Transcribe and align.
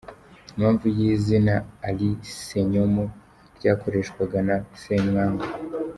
Impamvu 0.55 0.85
y’izina 0.97 1.55
’Ali 1.87 2.09
Ssenyomo’ 2.29 3.05
ryakoreshwaga 3.57 4.37
na 4.47 4.55
Ssemwanga. 4.63 5.45